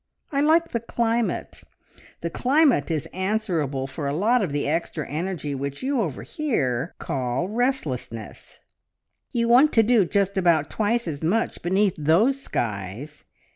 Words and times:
I 0.31 0.41
like 0.41 0.69
the 0.69 0.79
climate. 0.79 1.61
The 2.21 2.31
climate 2.31 2.89
is 2.89 3.07
answerable 3.13 3.85
for 3.85 4.07
a 4.07 4.15
lot 4.15 4.43
of 4.43 4.51
the 4.51 4.67
extra 4.67 5.07
energy 5.07 5.53
which 5.53 5.83
you 5.83 6.01
over 6.01 6.23
here 6.23 6.95
call 6.97 7.47
`restlessness.' 7.47 8.57
You 9.31 9.47
want 9.47 9.71
to 9.73 9.83
do 9.83 10.05
just 10.05 10.39
about 10.39 10.71
twice 10.71 11.07
as 11.07 11.21
much 11.23 11.61
beneath 11.61 11.93
those 11.99 12.41
skies!" 12.41 13.25